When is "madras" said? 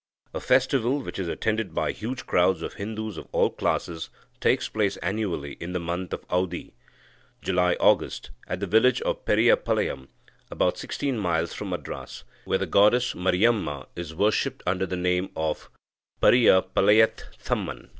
11.69-12.23